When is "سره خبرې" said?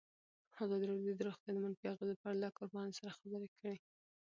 2.99-3.47